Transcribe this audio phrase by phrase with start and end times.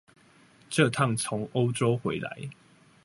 [0.71, 2.49] 這趟從歐洲回來